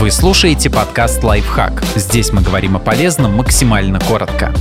[0.00, 1.82] Вы слушаете подкаст «Лайфхак».
[1.96, 4.54] Здесь мы говорим о полезном максимально коротко.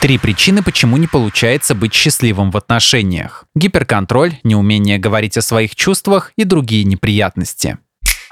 [0.00, 3.44] Три причины, почему не получается быть счастливым в отношениях.
[3.54, 7.78] Гиперконтроль, неумение говорить о своих чувствах и другие неприятности.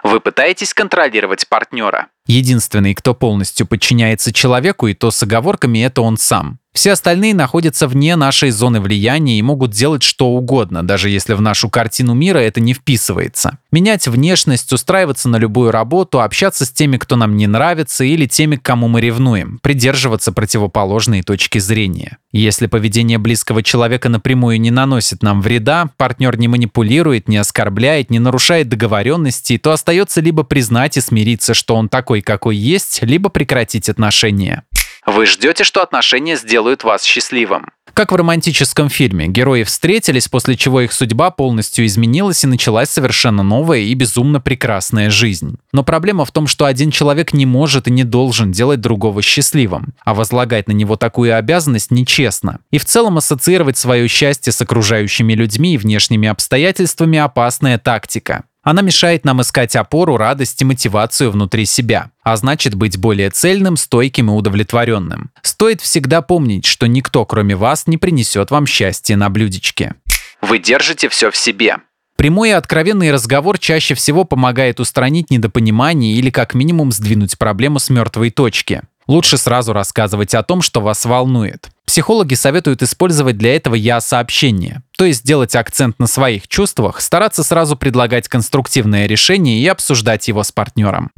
[0.03, 2.09] Вы пытаетесь контролировать партнера.
[2.27, 6.59] Единственный, кто полностью подчиняется человеку, и то с оговорками, это он сам.
[6.79, 11.41] Все остальные находятся вне нашей зоны влияния и могут делать что угодно, даже если в
[11.41, 13.59] нашу картину мира это не вписывается.
[13.73, 18.55] Менять внешность, устраиваться на любую работу, общаться с теми, кто нам не нравится, или теми,
[18.55, 22.19] к кому мы ревнуем, придерживаться противоположной точки зрения.
[22.31, 28.21] Если поведение близкого человека напрямую не наносит нам вреда, партнер не манипулирует, не оскорбляет, не
[28.21, 33.89] нарушает договоренности, то остается либо признать и смириться, что он такой, какой есть, либо прекратить
[33.89, 34.62] отношения.
[35.08, 37.70] Вы ждете, что отношения сделают вас счастливым.
[37.94, 43.42] Как в романтическом фильме, герои встретились, после чего их судьба полностью изменилась и началась совершенно
[43.42, 45.56] новая и безумно прекрасная жизнь.
[45.72, 49.94] Но проблема в том, что один человек не может и не должен делать другого счастливым,
[50.05, 52.61] а возлагать на него такую обязанность нечестно.
[52.70, 58.44] И в целом ассоциировать свое счастье с окружающими людьми и внешними обстоятельствами– опасная тактика.
[58.69, 63.78] Она мешает нам искать опору, радость и мотивацию внутри себя, а значит быть более цельным,
[63.78, 65.30] стойким и удовлетворенным.
[65.41, 69.94] Стоит всегда помнить, что никто, кроме вас, не принесет вам счастье на блюдечке.
[70.42, 71.78] Вы держите все в себе.
[72.16, 77.89] Прямой и откровенный разговор чаще всего помогает устранить недопонимание или как минимум сдвинуть проблему с
[77.89, 78.83] мертвой точки.
[79.06, 81.70] Лучше сразу рассказывать о том, что вас волнует.
[81.89, 87.77] Психологи советуют использовать для этого «я-сообщение», то есть делать акцент на своих чувствах, стараться сразу
[87.77, 91.11] предлагать конструктивное решение и обсуждать его с партнером.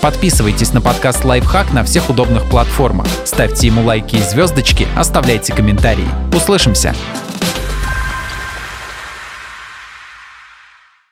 [0.00, 3.06] Подписывайтесь на подкаст «Лайфхак» на всех удобных платформах.
[3.26, 6.08] Ставьте ему лайки и звездочки, оставляйте комментарии.
[6.34, 6.94] Услышимся!